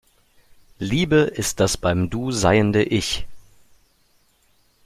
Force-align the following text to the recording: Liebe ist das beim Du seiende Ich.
Liebe 0.79 1.17
ist 1.17 1.59
das 1.59 1.77
beim 1.77 2.09
Du 2.09 2.31
seiende 2.31 2.81
Ich. 2.81 3.27